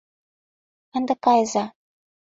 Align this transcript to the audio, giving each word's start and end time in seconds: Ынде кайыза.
Ынде 0.97 1.13
кайыза. 1.25 1.65